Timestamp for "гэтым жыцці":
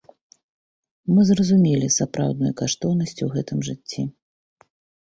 3.39-4.01